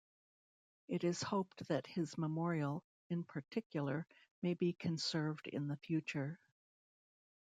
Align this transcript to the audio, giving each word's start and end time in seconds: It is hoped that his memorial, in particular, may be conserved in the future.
It 0.87 1.03
is 1.03 1.21
hoped 1.21 1.67
that 1.67 1.85
his 1.85 2.17
memorial, 2.17 2.83
in 3.11 3.23
particular, 3.23 4.07
may 4.41 4.55
be 4.55 4.73
conserved 4.73 5.45
in 5.45 5.67
the 5.67 5.77
future. 5.77 6.39